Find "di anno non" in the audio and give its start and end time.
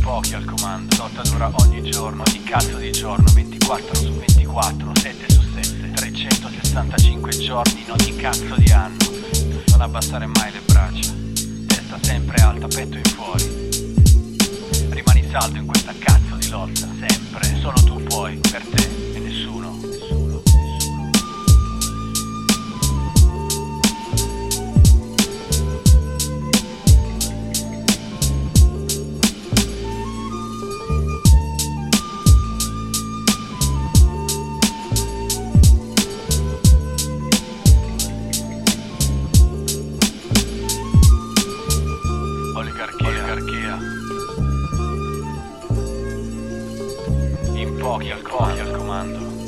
8.56-9.80